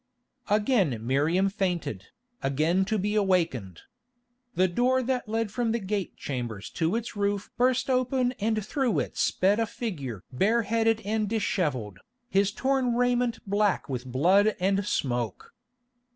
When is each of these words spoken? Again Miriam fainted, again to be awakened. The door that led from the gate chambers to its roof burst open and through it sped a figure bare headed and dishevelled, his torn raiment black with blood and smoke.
Again 0.49 0.97
Miriam 1.05 1.47
fainted, 1.47 2.05
again 2.41 2.85
to 2.85 2.97
be 2.97 3.13
awakened. 3.13 3.81
The 4.55 4.67
door 4.67 5.03
that 5.03 5.29
led 5.29 5.51
from 5.51 5.73
the 5.73 5.79
gate 5.79 6.17
chambers 6.17 6.71
to 6.71 6.95
its 6.95 7.15
roof 7.15 7.51
burst 7.55 7.87
open 7.87 8.31
and 8.39 8.65
through 8.65 8.97
it 8.97 9.15
sped 9.15 9.59
a 9.59 9.67
figure 9.67 10.23
bare 10.31 10.63
headed 10.63 11.01
and 11.05 11.29
dishevelled, 11.29 11.99
his 12.31 12.51
torn 12.51 12.95
raiment 12.95 13.45
black 13.47 13.87
with 13.87 14.07
blood 14.07 14.55
and 14.59 14.83
smoke. 14.83 15.53